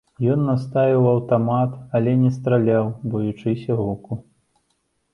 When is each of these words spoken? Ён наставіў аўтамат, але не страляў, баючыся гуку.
Ён 0.35 0.39
наставіў 0.51 1.05
аўтамат, 1.11 1.77
але 2.01 2.11
не 2.23 2.33
страляў, 2.39 2.93
баючыся 3.15 3.81
гуку. 3.87 4.23